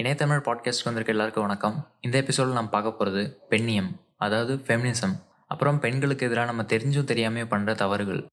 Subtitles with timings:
[0.00, 1.88] இணையத்தமிழ் podcast வந்திருக்க எல்லாருக்கும் வணக்கம்.
[2.00, 5.12] இந்த எபிசோடில் நம்ம பார்க்க போகிறது பெண்ணியம் அதாவது ஃபெமினிசம்
[5.46, 8.26] அப்புறம் பெண்களுக்கு எதிராக நம்ம தெரிஞ்சும் தெரியாமையும் பண்ணுற தவறுகள்.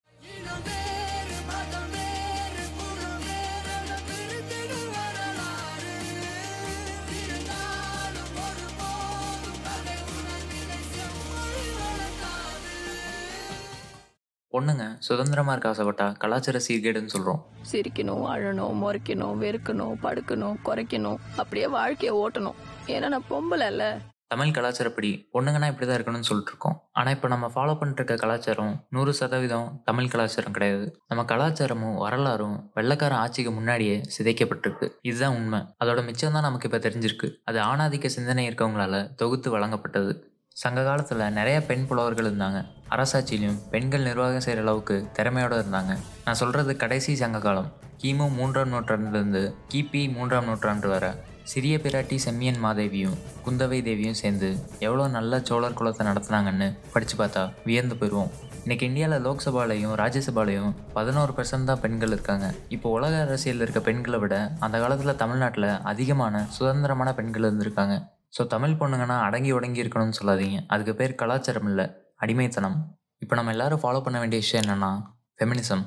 [14.54, 17.42] பொண்ணுங்க சுதந்திரமாக இருக்க ஆசைப்பட்டா கலாச்சார சீர்கேடுன்னு சொல்கிறோம்
[17.72, 22.58] சிரிக்கணும் அழணும் முறைக்கணும் வெறுக்கணும் படுக்கணும் குறைக்கணும் அப்படியே வாழ்க்கையை ஓட்டணும்.
[22.96, 23.86] ஏன்னா நான் பொம்பளை இல்ல
[24.32, 28.74] தமிழ் கலாச்சாரப்படி பொண்ணுங்கன்னா இப்படி தான் இருக்கணும்னு சொல்லிட்டு இருக்கோம் ஆனால் இப்போ நம்ம ஃபாலோ பண்ணிட்டு இருக்க கலாச்சாரம்
[28.96, 30.86] நூறு சதவீதம் தமிழ் கலாச்சாரம் கிடையாது.
[31.10, 34.88] நம்ம கலாச்சாரமும் வரலாறும் வெள்ளக்கார ஆட்சிக்கு முன்னாடியே சிதைக்கப்பட்டிருக்கு.
[35.10, 35.60] இதுதான் உண்மை.
[35.84, 37.30] அதோட மிச்சம் தான் நமக்கு இப்போ தெரிஞ்சிருக்கு.
[37.52, 40.14] அது ஆணாதிக்க சிந்தனை இருக்கவங்களால தொகுத்து வழங்கப்பட்டது.
[40.60, 42.60] சங்க காலத்தில் நிறைய பெண் புலவர்கள் இருந்தாங்க.
[42.94, 45.92] அரசாட்சியிலையும் பெண்கள் நிர்வாகம் செய்கிற அளவுக்கு திறமையோடு இருந்தாங்க.
[46.26, 47.70] நான் சொல்கிறது கடைசி சங்க காலம்.
[48.02, 51.12] கிமு மூன்றாம் நூற்றாண்டுலேருந்து கிபி மூன்றாம் நூற்றாண்டு வரை
[51.52, 54.50] சிறிய பிராட்டி செம்மியன் மாதேவியும் குந்தவை தேவியும் சேர்ந்து
[54.86, 58.32] எவ்வளோ நல்ல சோழர் குலத்தை நடத்துனாங்கன்னு படித்து பார்த்தா வியந்து போயிடுவோம்
[58.64, 62.48] இன்றைக்கி இந்தியாவில் லோக்சபாலையும் ராஜ்யசபாலையும் பதினோரு பெர்சன்ட் தான் பெண்கள் இருக்காங்க.
[62.76, 67.96] இப்போ உலக அரசியலில் இருக்க பெண்களை விட அந்த காலத்தில் தமிழ்நாட்டில் அதிகமான சுதந்திரமான பெண்கள் இருந்திருக்காங்க.
[68.34, 70.60] ஸோ தமிழ் பொண்ணுங்கன்னா அடங்கி உடங்கி இருக்கணும்னு சொல்லாதீங்க.
[70.74, 71.86] அதுக்கு பேர் கலாச்சாரம் இல்லை
[72.24, 72.78] அடிமைத்தனம்.
[73.24, 74.92] இப்போ நம்ம எல்லாரும் ஃபாலோ பண்ண வேண்டிய விஷயம் என்னென்னா
[75.40, 75.84] ஃபெமினிசம்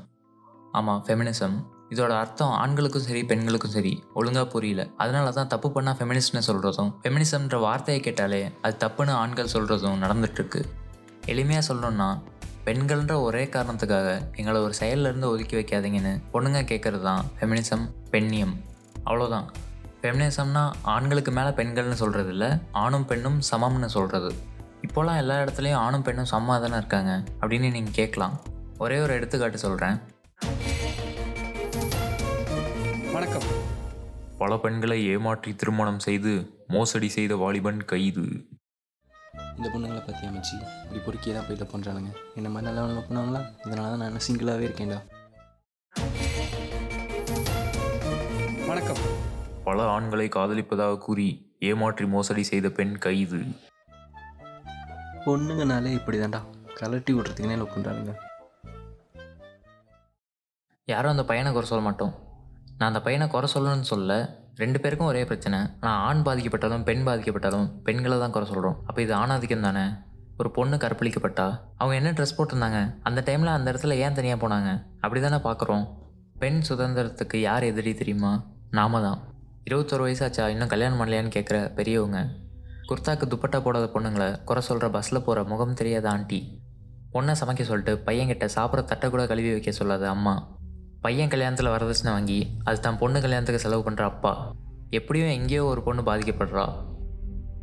[0.78, 1.56] ஆமாம் ஃபெமினிசம்
[1.92, 4.82] இதோட அர்த்தம் ஆண்களுக்கும் சரி பெண்களுக்கும் சரி ஒழுங்காக புரியல.
[5.02, 10.62] அதனால தான் தப்பு பண்ணால் ஃபெமினிஸ்ட்னு சொல்கிறதும் ஃபெமினிசம்ன்ற வார்த்தையை கேட்டாலே அது தப்புன்னு ஆண்கள் சொல்கிறதும் நடந்துட்டுருக்கு.
[11.32, 12.08] எளிமையாக சொல்லணும்னா
[12.66, 14.08] பெண்கள்ன்ற ஒரே காரணத்துக்காக
[14.40, 17.84] எங்களை ஒரு செயல்லேருந்து ஒதுக்கி வைக்காதீங்கன்னு பொண்ணுங்க கேட்குறது தான் ஃபெமினிசம்
[18.14, 18.54] பெண்ணியம்.
[19.08, 19.46] அவ்வளோதான்
[20.04, 20.62] ஃபெமினிசம்னா
[20.94, 22.48] ஆண்களுக்கு மேலே பெண்கள்னு சொல்கிறது இல்லை
[22.80, 24.30] ஆணும் பெண்ணும் சமம்னு சொல்கிறது
[24.86, 28.34] இப்போலாம் எல்லா இடத்துலையும் ஆணும் பெண்ணும் சமமாக தானே இருக்காங்க அப்படின்னு நீங்கள் கேட்கலாம்.
[28.84, 29.96] ஒரே ஒரு எடுத்துக்காட்டு சொல்கிறேன்
[33.14, 33.48] வணக்கம்.
[34.42, 36.34] பல பெண்களை ஏமாற்றி திருமணம் செய்து
[36.76, 38.26] மோசடி செய்த வாலிபன் கைது.
[39.56, 44.02] இந்த பொண்ணுங்களை பற்றி அமைச்சு இப்படி பொறுக்கியே தான் போயிட்டு பண்ணுறானுங்க என்ன மாதிரி நல்லவங்க பண்ணாங்களா இதனால தான்
[44.04, 45.00] நான் சிங்கிளாகவே இருக்கேன்டா.
[48.70, 49.02] வணக்கம்.
[49.66, 51.26] பல ஆண்களை காதலிப்பதாக கூறி
[51.68, 53.40] ஏமாற்றி மோசடி செய்த பெண் கைது.
[55.26, 56.40] பொண்ணுங்கனாலே இப்படி தான்டா
[56.78, 58.12] கலட்டி விட்றதுக்குனே லவ் பண்ணுறானுங்க
[60.88, 62.12] யாரும் அந்த பையனை குறை சொல்ல மாட்டோம்.
[62.78, 64.18] நான் அந்த பையனை குறை சொல்லணும்னு சொல்ல
[64.62, 65.58] ரெண்டு பேருக்கும் ஒரே பிரச்சனை.
[65.84, 69.84] நான் ஆண் பாதிக்கப்பட்டாலும் பெண் பாதிக்கப்பட்டாலும் பெண்களை தான் குறை சொல்கிறோம் அப்போ இது ஆணாதிக்கம் தானே?
[70.40, 71.46] ஒரு பொண்ணு கற்பழிக்கப்பட்டா
[71.80, 72.80] அவங்க என்ன ட்ரெஸ் போட்டிருந்தாங்க?
[73.08, 74.70] அந்த டைமில் அந்த இடத்துல ஏன் தனியாக போனாங்க?
[75.00, 75.84] அப்படி தானே பார்க்குறோம்
[76.42, 78.32] பெண் சுதந்திரத்துக்கு யார் எதிரி தெரியுமா?
[78.78, 79.20] நாம தான்.
[79.68, 80.48] இருபத்தொரு வயசாச்சா?
[80.48, 82.18] இன்னும் கல்யாணம் பண்ணலையான்னு கேட்குற பெரியவங்க.
[82.88, 86.40] குர்த்தாக்கு துப்பட்டா போடாத பொண்ணுங்களை குறை சொல்கிற பஸ்ஸில் போகிற முகம் தெரியாத ஆண்டி.
[87.14, 90.34] பொண்ணை சமைக்க சொல்லிட்டு பையன்கிட்ட சாப்பிட்ற தட்டை கூட கழுவி வைக்க சொல்லாத அம்மா.
[91.00, 94.32] பையன் கல்யாணத்தில் வரதட்சணை வாங்கி அது தான் பொண்ணு கல்யாணத்துக்கு செலவு பண்ணுற அப்பா.
[94.90, 96.66] எப்படியும் எங்கேயோ ஒரு பொண்ணு பாதிக்கப்படுறா.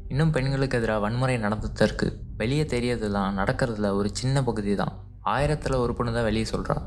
[0.10, 4.96] இன்னும் பெண்களுக்கு எதிராக வன்முறை நடந்துட்டு இருக்குது வெளியே தெரியறதுலாம் நடக்கிறதுல ஒரு சின்ன பகுதி தான்
[5.34, 6.78] ஆயிரத்தில் ஒரு பொண்ணு தான் வெளியே சொல்கிறா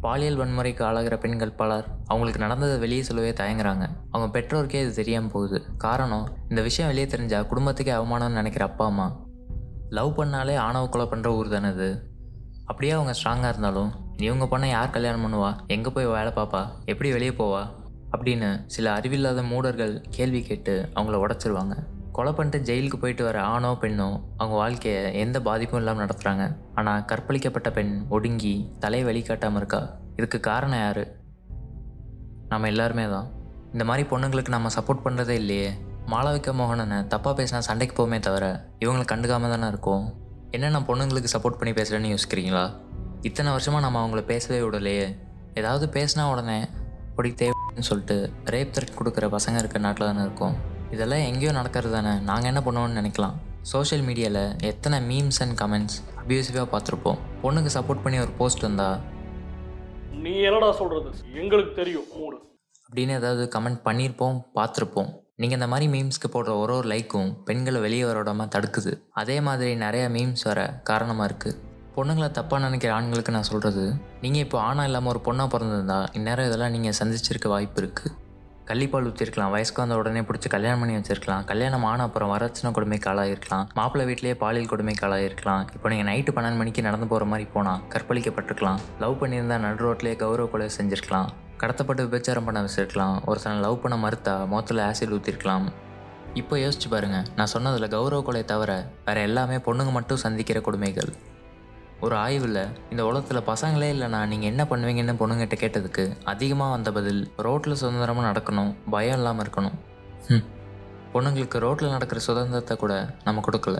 [0.00, 3.88] பாலியல் வன்முறைக்கு ஆளாகிற பெண்கள் பலர் அவங்களுக்கு நடந்ததை வெளியே சொல்லவே தயங்குறாங்க.
[4.10, 5.64] அவங்க பெற்றோருக்கே இது தெரியாமல் போகுது.
[5.78, 9.20] காரணம் இந்த விஷயம் வெளியே தெரிஞ்சால் குடும்பத்துக்கே அவமானம்னு நினைக்கிற அப்பா அம்மா.
[9.88, 12.02] லவ் பண்ணாலே ஆணவ கொலை பண்ணுற ஊர் தானே இது.
[12.64, 15.56] அப்படியே அவங்க ஸ்ட்ராங்காக இருந்தாலும் இவங்க பொண்ணை யார் கல்யாணம் பண்ணுவா?
[15.66, 17.62] எங்கே போய் வேலை பார்ப்பா எப்படி வெளியே போவா?
[18.16, 21.76] அப்படின்னு சில அறிவில்லாத மூடர்கள் கேள்வி கேட்டு அவங்கள உடச்சிருவாங்க.
[22.18, 24.06] கொலை பண்ணிட்டு ஜெயிலுக்கு போயிட்டு வர ஆணோ பெண்ணோ
[24.36, 29.80] அவங்க வாழ்க்கையை எந்த பாதிப்பும் இல்லாமல் நடத்துகிறாங்க ஆனால் கற்பழிக்கப்பட்ட பெண் ஒடுங்கி தலையை வெளிக்காட்டாமல் இருக்கா?
[30.16, 31.04] இதுக்கு காரணம் யார்?
[32.48, 33.28] நம்ம எல்லாருமே தான்.
[33.72, 35.68] இந்த மாதிரி பொண்ணுங்களுக்கு நம்ம சப்போர்ட் பண்ணுறதே இல்லையே.
[36.06, 38.46] மாளவிகா மோகனனை தப்பாக பேசினா சண்டைக்கு போமே தவிர
[38.78, 40.04] இவங்களை கண்டுக்காமல் தானே இருக்கும்.
[40.50, 42.64] என்னென்ன பொண்ணுங்களுக்கு சப்போர்ட் பண்ணி பேசுகிறேன்னு யோசிக்கிறீங்களா?
[43.22, 45.06] இத்தனை வருஷமாக நம்ம அவங்கள பேசவே விடலையே.
[45.54, 46.58] ஏதாவது பேசினா உடனே
[47.10, 50.56] அப்படி தேவைன்னு சொல்லிட்டு ரேப் த்ரெட் கொடுக்குற பசங்க இருக்க நாட்டில் தானே இருக்கும்.
[50.94, 53.36] இதெல்லாம் எங்கேயோ நடக்கிறது தானே நாங்கள் என்ன பண்ணுவோம்னு நினைக்கலாம்.
[53.72, 57.18] சோஷியல் மீடியாவில் எத்தனை மீம்ஸ் அண்ட் கமெண்ட்ஸ் அப்யூசிவாக பார்த்துருப்போம்.
[57.42, 58.98] பொண்ணுக்கு சப்போர்ட் பண்ணி ஒரு போஸ்ட் வந்தால்
[60.24, 61.10] நீ என்னடா சொல்றது?
[61.40, 62.36] எங்களுக்கு தெரியும் மூடு.
[62.88, 65.10] அப்படின்னு ஏதாவது கமெண்ட் பண்ணியிருப்போம் பார்த்துருப்போம்.
[65.42, 68.92] நீங்கள் இந்த மாதிரி மீம்ஸ்க்கு போடுற ஒரு ஒரு லைக்கும் பெண்களை வெளியே வர விடாமல் தடுக்குது.
[69.22, 70.60] அதே மாதிரி நிறைய மீம்ஸ் வர
[70.90, 71.58] காரணமாக இருக்குது
[71.96, 73.84] பொண்ணுங்களை தப்பாக நினைக்கிற ஆண்களுக்கு நான் சொல்கிறது
[74.24, 78.12] நீங்கள் இப்போ ஆணாக இல்லாமல் ஒரு பொண்ணாக பிறந்திருந்தா இந்நேரம் இதெல்லாம் நீங்கள் சந்திச்சிருக்க வாய்ப்பு இருக்குது
[78.68, 81.44] கள்ளிப்பால் ஊற்றிருக்கலாம் வயசுக்கு வந்த உடனே பிடிச்சி கல்யாணம் பண்ணி வச்சிருக்கலாம்.
[81.50, 83.64] கல்யாணம் ஆன அப்புறம் வரட்சணை கொடுமைக்கு ஆளாயிருக்கலாம்.
[83.78, 85.62] மாப்பிள்ளை வீட்டிலேயே பாலியல் கொடுமைக்கு ஆளாயிருக்கலாம்.
[85.76, 88.80] இப்போ நீங்கள் நைட்டு பன்னெண்டு மணிக்கு நடந்து போகிற மாதிரி போனால் கற்பழிக்கப்பட்டிருக்கலாம்.
[89.04, 91.30] லவ் பண்ணியிருந்தா நடு ரோட்லேயே கௌரவ கொலை செஞ்சுருக்கலாம்.
[91.62, 93.16] கடத்தப்பட்டு விபச்சாரம் பண்ண வச்சிருக்கலாம்.
[93.30, 95.66] ஒருத்தனை லவ் பண்ண மறுத்தா மொத்தத்தில் ஆசிட் ஊற்றிருக்கலாம்
[96.40, 97.18] இப்போ யோசிச்சு பாருங்க.
[97.38, 98.72] நான் சொன்னதில் கௌரவ கொலை தவிர
[99.06, 101.10] வேற எல்லாமே பொண்ணுங்க மட்டும் சந்திக்கிற கொடுமைகள்.
[102.06, 102.60] ஒரு ஆய்வில்
[102.92, 108.70] இந்த உலகத்தில் பசங்களே இல்லைனா நீங்கள் என்ன பண்ணுவீங்கன்னு பொண்ணுங்கிட்ட கேட்டதுக்கு அதிகமாக வந்த பதில் ரோட்டில் சுதந்திரமாக நடக்கணும்
[108.94, 109.76] பயம் இல்லாமல் இருக்கணும்.
[110.34, 110.44] ம்
[111.14, 112.92] பொண்ணுங்களுக்கு ரோட்டில் நடக்கிற சுதந்திரத்தை கூட
[113.26, 113.78] நம்ம கொடுக்கல.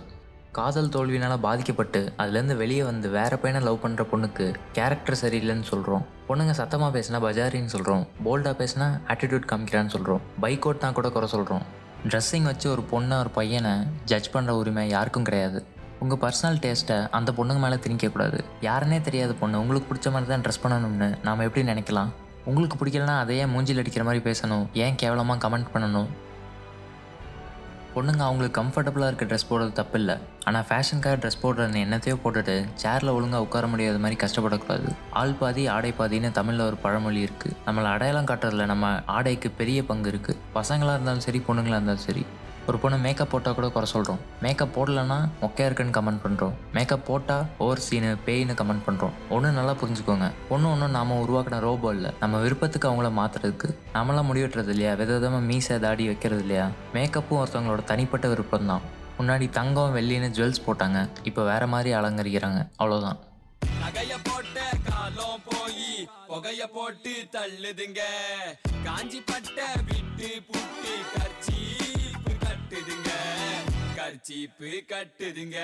[0.59, 6.55] காதல் தோல்வினால் பாதிக்கப்பட்டு அதுலேருந்து வெளியே வந்து வேற பையனை லவ் பண்ணுற பொண்ணுக்கு கேரக்டர் சரியில்லைன்னு சொல்கிறோம் பொண்ணுங்க
[6.63, 11.65] சத்தமாக பேசினா பஜாரின்னு சொல்கிறோம் போல்டாக பேசினா ஆட்டிடியூட் காமிக்கிறான்னு சொல்கிறோம் பைக் ஓட்டினா கூட குறை சொல்கிறோம்
[12.11, 13.75] ட்ரெஸ்ஸிங் வச்சு ஒரு பொண்ணை ஒரு பையனை
[14.13, 15.61] ஜட்ஜ் பண்ணுற உரிமை யாருக்கும் கிடையாது.
[16.03, 20.63] உங்கள் பர்சனல் டேஸ்ட்டை அந்த பொண்ணுங்க மேலே திணிக்கக்கூடாது யாருன்னே தெரியாத பொண்ணு உங்களுக்கு பிடிச்ச மாதிரி தான் ட்ரெஸ்
[20.65, 22.11] பண்ணணும்னு நாம் எப்படி நினைக்கலாம்?
[22.51, 24.65] உங்களுக்கு பிடிக்கலனா அதையே மூஞ்சில் அடிக்கிற மாதிரி பேசணும்.
[24.85, 26.09] ஏன் கேவலமாக கமெண்ட் பண்ணணும்?
[27.95, 30.17] பொண்ணுங்க அவங்களுக்கு கம்ஃபர்டபுளாக இருக்க ட்ரெஸ் போடுறது தப்பு இல்லை
[30.49, 34.89] ஆனால் ஃபேஷனுக்காக ட்ரெஸ் போடுறதுன்னு என்னத்தையோ போட்டுட்டு சேரில் ஒழுங்காக உட்கார முடியாத மாதிரி கஷ்டப்படக்கூடாது.
[35.21, 40.11] ஆள் பாதி ஆடை பாதின்னு தமிழில் ஒரு பழமொழி இருக்குது நம்மளை அடையாளம் காட்டுறதுல நம்ம ஆடைக்கு பெரிய பங்கு
[40.13, 42.25] இருக்குது பசங்களாக இருந்தாலும் சரி பொண்ணுங்களாக இருந்தாலும் சரி.
[42.69, 47.45] ஒரு பொண்ணு மேக்கப் போட்டால் கூட குறை சொல்கிறோம் மேக்கப் போடலன்னா மொக்கையாக இருக்குன்னு கமெண்ட் பண்ணுறோம் மேக்கப் போட்டால்
[47.65, 50.27] ஓவர் சீனு பேயின்னு கமெண்ட் பண்ணுறோம் ஒன்று நல்லா புரிஞ்சுக்கோங்க.
[50.55, 52.11] ஒன்று ஒன்றும் நாம் உருவாக்கின ரோபோ இல்லை.
[52.23, 54.93] நம்ம விருப்பத்துக்கு அவங்கள மாற்றுறதுக்கு நம்மளாம் முடிவெட்டுறது இல்லையா?
[55.01, 56.67] வித விதமாக மீசை தாடி வைக்கிறது இல்லையா?
[56.97, 58.85] மேக்கப்பும் ஒருத்தவங்களோட தனிப்பட்ட விருப்பம் தான்
[59.21, 60.99] முன்னாடி தங்கம் வெள்ளின்னு ஜுவல்ஸ் போட்டாங்க.
[61.31, 62.61] இப்போ வேற மாதிரி அலங்கரிக்கிறாங்க.
[62.81, 63.19] அவ்வளோதான்
[63.83, 65.89] நகைய போட்ட காலம் போய்
[66.31, 68.01] புகைய போட்டு தள்ளுதுங்க.
[68.87, 70.95] காஞ்சி பட்ட விட்டு புட்டி
[74.29, 75.59] கர்ச்சீப்பு கட்டுதுங்க.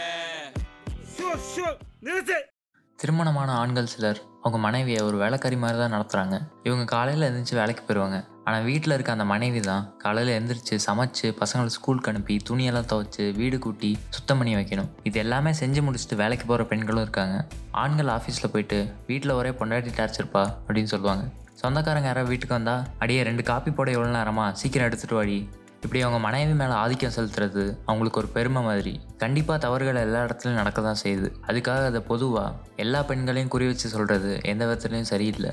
[2.98, 8.18] திருமணமான ஆண்கள் சிலர் அவங்க மனைவியை ஒரு வேலைக்காரி மாதிரி தான் நடத்துகிறாங்க இவங்க காலையில் எழுந்திரிச்சு வேலைக்கு போயிடுவாங்க
[8.46, 13.58] ஆனால் வீட்டில் இருக்க அந்த மனைவி தான் காலையில் எழுந்திரிச்சு சமைச்சு பசங்களை ஸ்கூலுக்கு அனுப்பி துணியெல்லாம் துவைச்சு வீடு
[13.66, 14.88] கூட்டி சுத்தம் பண்ணி வைக்கணும்.
[15.10, 17.36] இது எல்லாமே செஞ்சு முடிச்சுட்டு வேலைக்கு போகிற பெண்களும் இருக்காங்க.
[17.82, 18.78] ஆண்கள் ஆஃபீஸில் போயிட்டு
[19.10, 21.26] வீட்டில் ஒரே பொண்டாட்டி டார்ச்சர்ப்பா அப்படின்னு சொல்லுவாங்க.
[21.62, 24.48] சொந்தக்காரங்க யாராவது வீட்டுக்கு வந்தால் அடியே ரெண்டு காப்பி போட எவ்வளோ நேரமா?
[24.62, 25.38] சீக்கிரம் எடுத்துகிட்டு வாடி.
[25.84, 29.00] இப்படி அவங்க மனைவி மேலே ஆதிக்கம் செலுத்துறது அவங்களுக்கு ஒரு பெருமை மாதிரி.
[29.18, 31.28] கண்டிப்பாக தவறுகள் எல்லா இடத்துலையும் நடக்க தான் செய்யுது.
[31.48, 35.52] அதுக்காக அதை பொதுவாக எல்லா பெண்களையும் குறி வச்சு சொல்கிறது எந்த விதத்துலையும் சரியில்லை.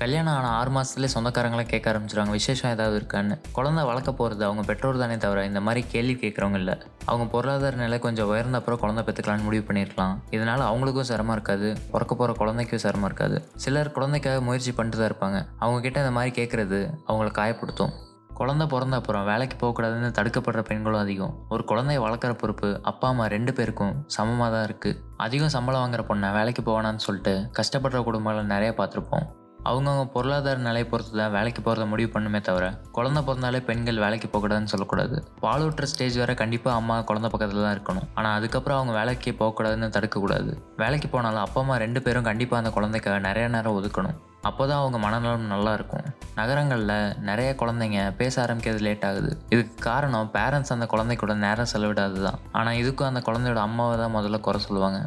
[0.00, 3.34] கல்யாணம் ஆன ஆறு மாதத்துலேயே சொந்தக்காரங்களாம் கேட்க ஆரம்பிச்சிடுவாங்க விசேஷம் ஏதாவது இருக்கான்னு.
[3.52, 6.76] குழந்தை வளர்க்க போகிறது அவங்க பெற்றோர் தானே தவிர இந்த மாதிரி கேள்வி கேட்குறவங்க இல்லை.
[7.04, 10.14] அவங்க பொருளாதார நிலை கொஞ்சம் உயர்ந்த அப்புறம் குழந்தை பெற்றுக்கலான்னு முடிவு பண்ணியிருக்கலாம்.
[10.30, 13.48] இதனால் அவங்களுக்கும் சிரமம் இருக்காது பிறக்க போகிற குழந்தைக்கும் சிரமம் இருக்காது.
[13.56, 15.40] சிலர் குழந்தைக்காக முயற்சி பண்ணிட்டு தான் இருப்பாங்க.
[15.58, 17.94] அவங்க கிட்ட இந்த மாதிரி கேட்குறது அவங்கள காயப்படுத்தும்.
[18.40, 21.34] குழந்தை பிறந்த அப்புறம் வேலைக்கு போகக்கூடாதுன்னு தடுக்கப்படுற பெண்களும் அதிகம்.
[21.54, 26.30] ஒரு குழந்தைய வளர்க்குற பொறுப்பு அப்பா அம்மா ரெண்டு பேருக்கும் சமமாக தான் இருக்குது அதிகம் சம்பளம் வாங்குற பொண்ணை
[26.38, 29.26] வேலைக்கு போவானான்னு சொல்லிட்டு கஷ்டப்படுற குடும்பங்களை நிறைய பார்த்துருப்போம்.
[29.68, 32.66] அவங்கவுங்க பொருளாதார நிலையை பொறுத்து தான் வேலைக்கு போகிறத முடிவு பண்ணுமே தவிர
[32.96, 35.16] குழந்தை பிறந்தாலே பெண்கள் வேலைக்கு போகக்கூடாதுன்னு சொல்லக்கூடாது.
[35.44, 38.06] பாலூட்டுற ஸ்டேஜ் வரை கண்டிப்பாக அம்மா குழந்தை பக்கத்தில் தான் இருக்கணும்.
[38.18, 40.50] ஆனால் அதுக்கப்புறம் அவங்க வேலைக்கு போகக்கூடாதுன்னு தடுக்கக்கூடாது.
[40.82, 44.18] வேலைக்கு போனாலும் அப்பா அம்மா ரெண்டு பேரும் கண்டிப்பாக அந்த குழந்தைக்காக நிறைய நேரம் ஒதுக்கணும்.
[44.48, 46.04] அப்போ தான் அவங்க மனநலம் நல்லா இருக்கும்.
[46.40, 46.96] நகரங்களில்
[47.30, 49.32] நிறைய குழந்தைங்க பேச ஆரம்பிக்கிறது லேட் ஆகுது.
[49.54, 54.16] இதுக்கு காரணம் பேரண்ட்ஸ் அந்த குழந்தை கூட நேரம் செலவிடாது தான் ஆனால் இதுக்கும் அந்த குழந்தையோட அம்மாவை தான்
[54.18, 55.00] முதல்ல குறை சொல்லுவாங்க.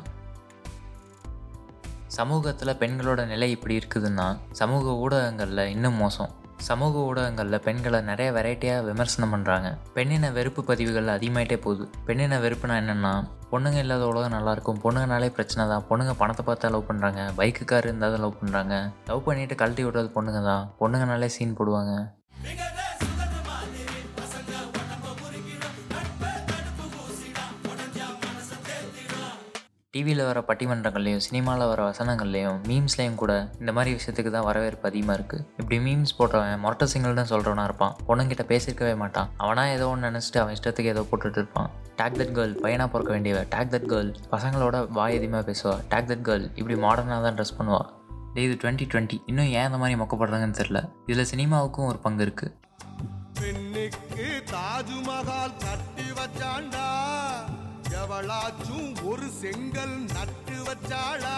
[2.16, 4.26] சமூகத்தில் பெண்களோட நிலை இப்படி இருக்குதுன்னா
[4.60, 6.32] சமூக ஊடகங்களில் இன்னும் மோசம்.
[6.68, 11.86] சமூக ஊடகங்களில் பெண்களை நிறைய வெரைட்டியாக விமர்சனம் பண்ணுறாங்க பெண்ணின வெறுப்பு பதிவுகள் அதிகமாயிட்டே போகுது.
[12.08, 13.14] பெண்ணின வெறுப்புனா என்னென்னா
[13.54, 15.86] பொண்ணுங்க இல்லாத உலகம் நல்லாயிருக்கும் பொண்ணுங்கனாலே பிரச்சனை தான்.
[15.90, 18.76] பொண்ணுங்க பணத்தை பார்த்தா லவ் பண்ணுறாங்க பைக்கு கார் இருந்தால் தான் லவ் பண்ணுறாங்க
[19.12, 20.66] லவ் பண்ணிட்டு கழட்டி விடுறது பொண்ணுங்க தான்.
[20.82, 21.94] பொண்ணுங்கனாலே சீன் போடுவாங்க.
[29.96, 35.44] டிவியில் வர பட்டிமன்றங்கள்லையும் சினிமாவில் வர வசனங்கள்லையும் மீம்ஸ்லேயும் கூட இந்த மாதிரி விஷயத்துக்கு தான் வரவேற்பு அதிகமாக இருக்குது
[35.60, 37.94] இப்படி மீம்ஸ் போட்டவன் மொரட்ட சிங்கள்னு சொல்கிறவனா இருப்பான்.
[38.08, 39.28] பொண்ணுங்கிட்ட பேசியிருக்கவே மாட்டான்.
[39.44, 41.70] அவனா ஏதோ ஒன்று நினச்சிட்டு அவன் இஷ்டத்துக்கு ஏதோ போட்டுட்டு இருப்பான்.
[42.00, 43.44] டேக் தட் கேர்ள் பையனாக பிறக்க வேண்டியவ.
[43.54, 45.76] டேக் தட் கேர்ள் பசங்களோட வாய் அதிகமாக பேசுவா.
[45.94, 47.84] டேக் தட் கேர்ள் இப்படி மாடர்னாக தான் ட்ரெஸ் பண்ணுவா.
[48.48, 50.82] இது டுவெண்ட்டி டுவெண்ட்டி இன்னும் ஏன் இந்த மாதிரி மொக்கப்படுறாங்கன்னு தெரில
[51.12, 52.52] இதில் சினிமாவுக்கும் ஒரு பங்கு இருக்குது
[53.40, 56.88] பெண்ணுக்கு தாஜ்மஹால் கட்டி வச்சாண்டா?
[58.02, 61.38] எவளாச்சும் ஒரு செங்கல் நட்டு வச்சாளா?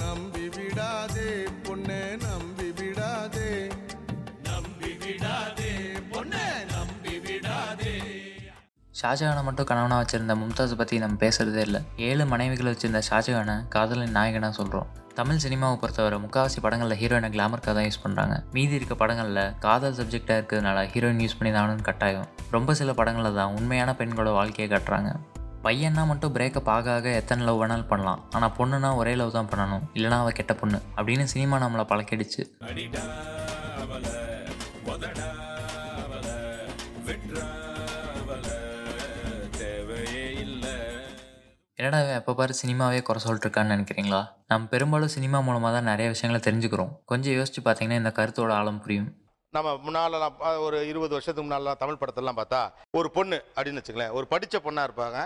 [0.00, 1.28] நம்பி விடாதே
[1.66, 3.50] பொண்ணே நம்பி விடாதே.
[4.48, 5.72] நம்பி விடாதே
[6.12, 7.94] பொண்ணே நம்பி விடாதே.
[9.00, 11.80] ஷாஜகானை மட்டும் கணவனாக வச்சிருந்த மும்தாஸ் பற்றி நம்ம பேசுகிறதே இல்லை.
[12.08, 17.86] ஏழு மனைவிகளை வச்சிருந்த ஷாஜகானை காதலின் நாயகனாக சொல்கிறோம் தமிழ் சினிமாவை பொறுத்தவரை முக்காவாசி படங்களில் ஹீரோயினை கிளாமருக்காக தான்
[17.86, 22.28] யூஸ் பண்ணுறாங்க மீதி இருக்க படங்களில் காதல் சப்ஜெக்டாக இருக்கிறதுனால ஹீரோயின் யூஸ் பண்ணி தானுன்னு கட்டாயம்.
[22.56, 25.12] ரொம்ப சில படங்களில் தான் உண்மையான பெண்களோட வாழ்க்கையை காட்டுறாங்க.
[25.66, 28.20] பையன்னா மட்டும் பிரேக்கப் ஆக ஆக எத்தனை லவ் வேணாலும் பண்ணலாம்.
[28.36, 29.84] ஆனால் பொண்ணுனா ஒரே லவ் தான் பண்ணணும்.
[29.96, 30.78] இல்லைனா அவள் கெட்ட பொண்ணு.
[30.96, 32.42] அப்படின்னு சினிமா நம்மளை பழக்கிடுச்சு.
[41.78, 44.20] என்னடா எப்போ பாரு சினிமாவே குறை சொல்லிட்டு இருக்கான்னு நினைக்கிறீங்களா?
[44.50, 46.92] நம்ம பெரும்பாலும் சினிமா மூலமாக தான் நிறைய விஷயங்களை தெரிஞ்சுக்கிறோம்.
[47.10, 49.10] கொஞ்சம் யோசிச்சு பார்த்தீங்கன்னா இந்த கருத்தோட ஆழம் புரியும்.
[49.56, 50.16] நம்ம முன்னால்
[50.66, 52.60] ஒரு இருபது வருஷத்துக்கு முன்னாலாம் தமிழ் படத்தெல்லாம் பார்த்தா
[52.98, 55.18] ஒரு பொண்ணு அப்படின்னு வச்சுங்களேன் ஒரு படித்த பொண்ணாக இருப்பாங்க.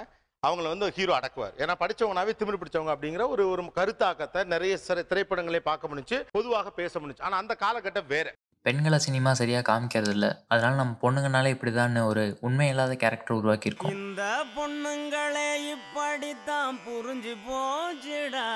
[0.47, 1.57] அவங்கள வந்து ஹீரோ அடக்குவார்.
[1.63, 4.75] ஏன்னா படிச்சவங்கனாவே திமிரு பிடிச்சவங்க அப்படிங்கிற ஒரு ஒரு கருத்தாக்கத்தை நிறைய
[5.11, 7.23] திரைப்படங்களே பார்க்க முடிஞ்சு பொதுவாக பேச முடிஞ்சு.
[7.27, 8.29] ஆனால் அந்த காலகட்டம் வேற.
[8.67, 13.95] பெண்களை சினிமா சரியாக காமிக்கிறது இல்லை அதனால நம்ம பொண்ணுங்கனாலே இப்படிதான்னு ஒரு உண்மை இல்லாத கேரக்டர் உருவாக்கியிருக்கோம்.
[13.99, 14.25] இந்த
[14.57, 18.49] பொண்ணுங்களே இப்படித்தான் புரிஞ்சு போச்சுடா.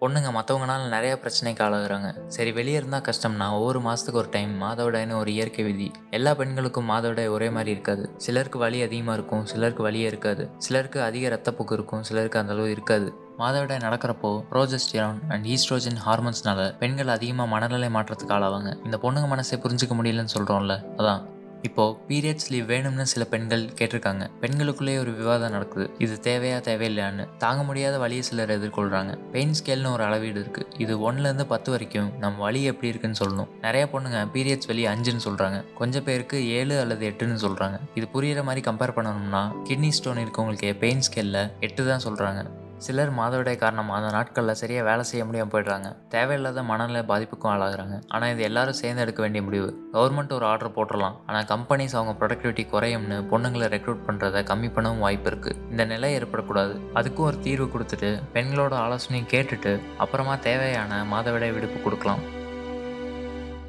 [0.00, 2.26] பொண்ணுங்க மற்றவங்கனால நிறையா பிரச்சனைக்கு ஆளாகிறாங்க.
[2.26, 5.90] சரி வெளியே இருந்தால் கஷ்டம்னா ஒவ்வொரு மாதத்துக்கு ஒரு டைம் மாதவிடாய்னு ஒரு இயற்கை விதி.
[6.10, 8.10] எல்லா பெண்களுக்கும் மாதவிடாய் ஒரே மாதிரி இருக்காது.
[8.16, 10.50] சிலருக்கு வலி அதிகமாக இருக்கும் சிலருக்கு வலியே இருக்காது.
[10.58, 13.14] சிலருக்கு அதிக ரத்தப்போக்கு இருக்கும் சிலருக்கு அந்தளவு இருக்காது.
[13.38, 18.84] மாதவிடாய் நடக்கிறப்போ ப்ரோஜெஸ்டிரான் அண்ட் ஈஸ்ட்ரோஜன் ஹார்மோன்ஸ்னால பெண்கள் அதிகமாக மனநிலை மாற்றத்துக்கு ஆளாவாங்க.
[18.84, 21.22] இந்த பொண்ணுங்க மனசை புரிஞ்சுக்க முடியலன்னு சொல்கிறோம்ல அதான்.
[21.62, 24.24] இப்போது பீரியட்ஸ் லீவ் வேணும்னு சில பெண்கள் கேட்டிருக்காங்க.
[24.42, 25.86] பெண்களுக்குள்ளேயே ஒரு விவாதம் நடக்குது.
[25.98, 31.46] இது தேவையா தேவையில்லையான்னு தாங்க முடியாத வழியை சிலர் எதிர்கொள்கிறாங்க பெயின் ஸ்கேல்னு ஒரு அளவீடு இருக்குது இது ஒன்றுலேருந்து
[31.54, 33.50] பத்து வரைக்கும் நம்ம வழி எப்படி இருக்குன்னு சொல்லணும்.
[33.66, 38.62] நிறைய பொண்ணுங்க பீரியட்ஸ் வெளியே அஞ்சுன்னு சொல்கிறாங்க கொஞ்சம் பேருக்கு ஏழு அல்லது எட்டுன்னு சொல்கிறாங்க இது புரியிற மாதிரி
[38.70, 42.42] கம்பேர் பண்ணணும்னா கிட்னி ஸ்டோன் இருக்கவங்களுக்கு பெயின் ஸ்கேலில் எட்டு தான் சொல்கிறாங்க
[42.84, 45.88] சிலர் மாதவிடாய் காரணமாக அந்த நாட்களில் சரியாக வேலை செய்ய முடியாமல் போயிடுறாங்க.
[46.14, 47.96] தேவையில்லாத மனநிலை பாதிப்புக்கும் ஆளாகிறாங்க.
[48.14, 49.68] ஆனால் இது எல்லாரும் சேர்ந்து எடுக்க வேண்டிய முடிவு.
[49.94, 51.16] கவர்மெண்ட் ஒரு ஆர்டர் போட்டுடலாம்.
[51.28, 56.76] ஆனால் கம்பெனிஸ் அவங்க ப்ரொடக்டிவிட்டி குறையும்னு பொண்ணுங்களை ரெக்ரூட் பண்ணுறதை கம்மி பண்ணவும் வாய்ப்பு இருக்குது இந்த நிலை ஏற்படக்கூடாது.
[57.00, 62.24] அதுக்கும் ஒரு தீர்வு கொடுத்துட்டு பெண்களோட ஆலோசனையும் கேட்டுட்டு அப்புறமா தேவையான மாதவிடாய் விடுப்பு கொடுக்கலாம்.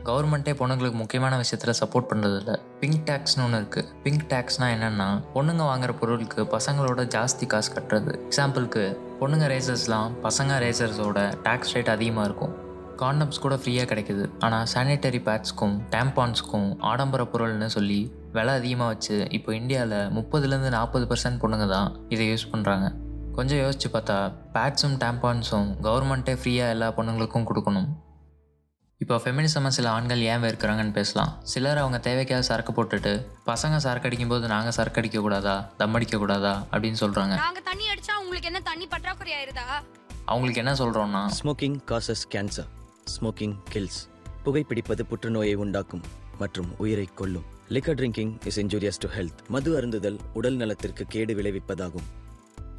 [0.07, 5.93] கவர்மெண்ட்டே பொண்ணுங்களுக்கு முக்கியமான விஷயத்தில் சப்போர்ட் பண்ணுறதில்ல பிங்க் டேக்ஸ்னு ஒன்று இருக்குது பிங்க் டேக்ஸ்னால் என்னென்னா பொண்ணுங்க வாங்குற
[6.01, 8.13] பொருளுக்கு பசங்களோட ஜாஸ்தி காசு கட்டுறது.
[8.27, 8.83] எக்ஸாம்பிளுக்கு
[9.21, 12.53] பொண்ணுங்க ரேசர்ஸ்லாம் பசங்க ரேசர்ஸோட டேக்ஸ் ரேட் அதிகமாக இருக்கும்.
[13.01, 14.23] காண்டம்ஸ் கூட ஃப்ரீயாக கிடைக்குது.
[14.45, 17.99] ஆனால் சானிட்டரி பேட்ஸ்க்கும் டேம்பான்ஸ்க்கும் ஆடம்பர பொருள்னு சொல்லி
[18.37, 22.87] விலை அதிகமாக வச்சு இப்போ இந்தியாவில் முப்பதுலேருந்து நாற்பது பர்சன்ட் பொண்ணுங்க தான் இதை யூஸ் பண்ணுறாங்க
[23.37, 24.17] கொஞ்சம் யோசிச்சு பார்த்தா
[24.55, 27.89] பேட்ஸும் டேம்பான்ஸும் கவர்மெண்ட்டே ஃப்ரீயாக எல்லா பொண்ணுங்களுக்கும் கொடுக்கணும்.
[28.99, 31.41] இப்போ ஃபெமினிசமாக சில ஆண்கள் ஏன் வெறுக்கிறாங்கன்னு பேசலாம்.
[31.43, 33.11] சிலர் அவங்க தேவைக்காக சரக்கு போட்டுட்டு
[33.45, 38.59] பசங்க சரக்கு அடிக்கும்போது நாங்கள் சரக்கு அடிக்கக்கூடாதா தம் அடிக்கக்கூடாதா அப்படின்னு சொல்கிறாங்க நாங்க தண்ணி அடிச்சா உங்களுக்கு என்ன
[38.59, 39.65] தண்ணி பற்றாக்குறை ஆயிருதா?
[40.25, 42.67] அவங்களுக்கு என்ன சொல்கிறோன்னா smoking causes cancer
[43.19, 44.09] smoking kills
[44.45, 46.01] புகைப்பிடிப்பது புற்றுநோயை உண்டாக்கும்
[46.37, 47.45] மற்றும் உயிரை கொல்லும்.
[47.69, 52.07] Liquor drinking is injurious to health மது அருந்துதல் உடல் நலத்திற்கு கேடு விளைவிப்பதாகும்.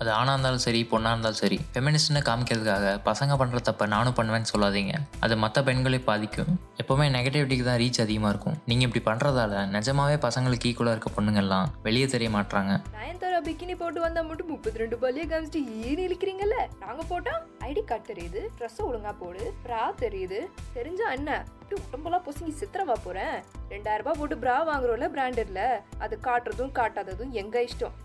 [0.00, 4.94] அது ஆணாக இருந்தாலும் சரி பொண்ணாக இருந்தாலும் சரி ஃபெமினிஸ்ட்னு காமிக்கிறதுக்காக பசங்க பண்ணுற தப்ப நானும் பண்ணுவேன்னு சொல்லாதீங்க.
[5.24, 6.52] அது மற்ற பெண்களை பாதிக்கும்.
[6.82, 8.56] எப்போவுமே நெகட்டிவிட்டிக்கு தான் ரீச் அதிகமாக இருக்கும்.
[8.70, 14.28] நீங்கள் இப்படி பண்ணுறதால நிஜமாவே பசங்களுக்கு ஈக்குவலாக இருக்க பொண்ணுங்கள்லாம் வெளியே தெரிய மாட்டாங்க நயன்தாரா பிக்கினி போட்டு வந்தால்
[14.30, 16.58] மட்டும் முப்பத்தி ரெண்டு பள்ளியை காமிச்சிட்டு ஏன் இழுக்கிறீங்கல்ல?
[16.84, 20.40] நாங்கள் போட்டால் ஐடி கார்டு தெரியுது ட்ரெஸ்ஸை ஒழுங்காக போடு ப்ரா தெரியுது.
[20.76, 21.30] தெரிஞ்சா என்ன?
[21.76, 23.36] உடம்பெல்லாம் பொசுங்கி சித்திரவா போகிறேன்
[23.72, 25.62] ரெண்டாயிரம் ரூபாய் போட்டு ப்ரா வாங்குறோம்ல பிராண்டட்ல
[26.04, 27.96] அது காட்டுறதும் காட்டாததும் எங்க இஷ்டம்?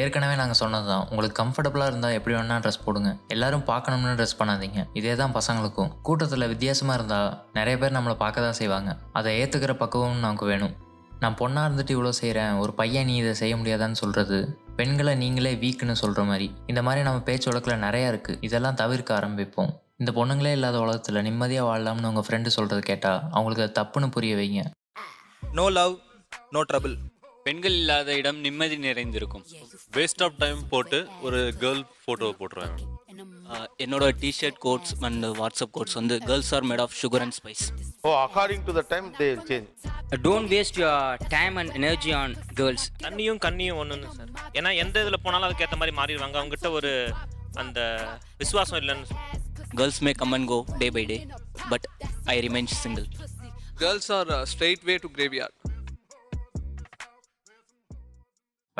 [0.00, 1.04] ஏற்கனவே நாங்கள் சொன்னது தான்.
[1.10, 3.10] உங்களுக்கு கம்ஃபர்டபுளாக இருந்தால் எப்படி வேணால் ட்ரெஸ் போடுங்க.
[3.34, 4.82] எல்லாரும் பார்க்கணும்னு ட்ரெஸ் பண்ணாதீங்க.
[4.98, 5.90] இதே தான் பசங்களுக்கும்.
[6.08, 8.92] கூட்டத்தில் வித்தியாசமாக இருந்தால் நிறைய பேர் நம்மளை பார்க்க தான் செய்வாங்க.
[9.20, 10.74] அதை ஏற்றுக்கிற பக்குவம் நமக்கு வேணும்.
[11.22, 14.38] நான் பொண்ணாக இருந்துட்டு இவ்வளோ செய்கிறேன் ஒரு பையன் நீ இதை செய்ய முடியாதான்னு சொல்கிறது
[14.78, 16.46] பெண்களை நீங்களே வீக்குன்னு சொல்கிற மாதிரி.
[16.72, 19.72] இந்த மாதிரி நம்ம பேச்சு வழக்கில் நிறையா இருக்குது இதெல்லாம் தவிர்க்க ஆரம்பிப்போம்.
[20.02, 24.62] இந்த பொண்ணுங்களே இல்லாத உலகத்தில் நிம்மதியாக வாழலாம்னு உங்கள் ஃப்ரெண்டு சொல்கிறது கேட்டால் அவங்களுக்கு அது தப்புன்னு புரிய வைங்க.
[25.58, 25.94] நோ லவ்
[26.56, 26.96] நோ ட்ரபிள்
[27.50, 29.44] பெண்கள் இல்லாத இடம் நிம்மதி நிறைந்திருக்கும்.
[29.96, 32.74] வேஸ்ட் ஆஃப் டைம் போட்டு ஒரு கேர்ள் ஃபோட்டோ போட்டுருவேன்.
[33.84, 37.64] என்னோட T shirt quotes and WhatsApp quotes வந்து girls are made of sugar and spice
[38.08, 39.66] oh according to the time they change
[40.26, 45.22] don't waste your time and energy on girls தண்ணியும் கண்ணியும் ஒன்றுன்னு sir ஏன்னா எந்த இதில்
[45.24, 46.36] போனாலும் அதுக்கேற்ற மாதிரி மாறிடுவாங்க.
[46.42, 46.92] அவங்ககிட்ட ஒரு
[47.64, 47.80] அந்த
[48.42, 49.18] விசுவாசம் இல்லைன்னு
[49.80, 51.18] girls may come and go day by day
[51.72, 51.88] but
[52.34, 53.08] I remain single
[53.82, 55.56] girls are straight way to graveyard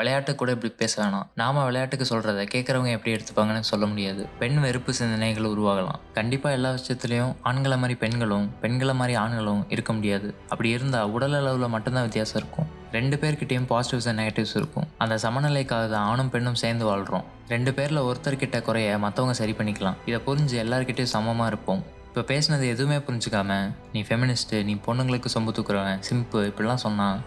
[0.01, 1.27] விளையாட்டு கூட இப்படி பேச வேணாம்.
[1.41, 4.21] நாம விளையாட்டுக்கு சொல்கிறத கேட்குறவங்க எப்படி எடுத்துப்பாங்கன்னு சொல்ல முடியாது.
[4.41, 5.99] பெண் வெறுப்பு சிந்தனைகள் உருவாகலாம்.
[6.19, 10.29] கண்டிப்பாக எல்லா விஷயத்துலையும் ஆண்களை மாதிரி பெண்களும் பெண்களை மாதிரி ஆண்களும் இருக்க முடியாது.
[10.51, 12.69] அப்படி இருந்தால் உடல் அளவில் மட்டும்தான் வித்தியாசம் இருக்கும்.
[12.97, 14.87] ரெண்டு பேர்கிட்டயும் பாசிட்டிவ்ஸ் அண்ட் நெகட்டிவ்ஸ் இருக்கும்.
[15.03, 19.99] அந்த சமநிலைக்காக தான் ஆணும் பெண்ணும் சேர்ந்து வாழ்கிறோம் ரெண்டு பேரில் ஒருத்தர்கிட்ட குறைய மற்றவங்க சரி பண்ணிக்கலாம்.
[20.09, 21.83] இதை புரிஞ்சு எல்லார்கிட்டயும் சமமாக இருப்போம்.
[22.07, 23.59] இப்போ பேசுனது எதுவுமே புரிஞ்சுக்காம
[23.93, 27.19] நீ ஃபெமினிஸ்ட்டு நீ பொண்ணுங்களுக்கு சொம்பு தூக்குறவன் சிம்பு இப்படிலாம் சொன்னான்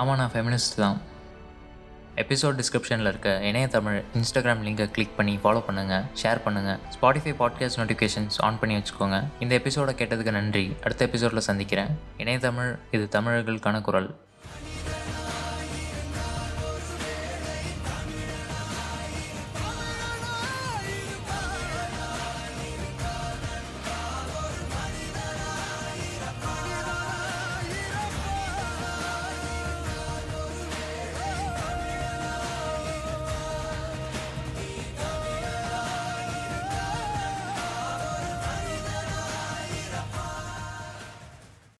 [0.00, 0.96] ஆமாம் நான் ஃபெமினிஸ்ட் தான்.
[2.16, 7.76] எபிசோட் டிஸ்கிரிப்ஷனில் இருக்க இணைய தமிழ் இன்ஸ்டாகிராம் லிங்கை கிளிக் பண்ணி ஃபாலோ பண்ணுங்கள் ஷேர் பண்ணுங்கள் ஸ்பாட்டிஃபை பாட்காஸ்ட்
[7.76, 9.24] நோட்டிஃபிகேஷன்ஸ் ஆன் பண்ணி வச்சுக்கோங்க.
[9.40, 10.76] இந்த எபிசோடை கேட்டதுக்கு நன்றி.
[10.84, 11.98] அடுத்த எபிசோடில் சந்திக்கிறேன்.
[12.16, 14.14] இணைய தமிழ் இது தமிழர்களுக்கான குரல்